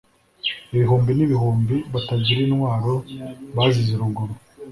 [0.73, 2.95] ibihumbi n'ibihumbi batagira intwaro
[3.55, 4.35] bazize urugomo